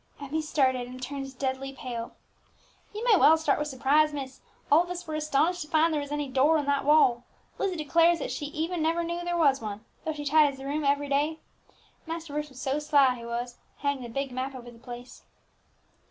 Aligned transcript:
Emmie 0.19 0.41
started, 0.41 0.87
and 0.87 0.99
turned 0.99 1.37
deadly 1.37 1.73
pale. 1.73 2.13
"You 2.91 3.03
may 3.05 3.15
well 3.17 3.37
start 3.37 3.59
with 3.59 3.67
surprise, 3.67 4.11
miss; 4.15 4.41
all 4.71 4.81
of 4.81 4.89
us 4.89 5.05
were 5.05 5.13
astonished 5.13 5.61
to 5.61 5.67
find 5.67 5.93
there 5.93 6.01
was 6.01 6.11
any 6.11 6.27
door 6.27 6.57
in 6.57 6.65
that 6.65 6.85
wall. 6.85 7.23
Lizzie 7.59 7.75
declares 7.75 8.17
that 8.17 8.35
even 8.41 8.77
she 8.79 8.81
never 8.81 9.03
knew 9.03 9.17
that 9.17 9.25
there 9.25 9.37
was 9.37 9.61
one, 9.61 9.85
though 10.03 10.13
she 10.13 10.25
tidies 10.25 10.57
the 10.57 10.65
room 10.65 10.83
every 10.83 11.07
day. 11.07 11.37
Master 12.07 12.33
Bruce 12.33 12.49
was 12.49 12.59
so 12.59 12.79
sly 12.79 13.13
he 13.13 13.23
was 13.25 13.57
hanging 13.77 14.01
the 14.01 14.09
big 14.09 14.31
map 14.31 14.55
over 14.55 14.71
the 14.71 14.79
place!" 14.79 15.21